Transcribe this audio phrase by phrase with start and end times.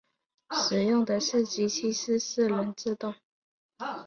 [0.49, 3.13] 使用的是机械式四轮制动。